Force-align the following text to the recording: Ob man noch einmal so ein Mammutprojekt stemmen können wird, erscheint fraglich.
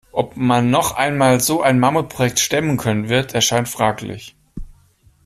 Ob 0.11 0.35
man 0.35 0.71
noch 0.71 0.95
einmal 0.95 1.39
so 1.41 1.61
ein 1.61 1.79
Mammutprojekt 1.79 2.39
stemmen 2.39 2.77
können 2.77 3.07
wird, 3.07 3.35
erscheint 3.35 3.69
fraglich. 3.69 4.35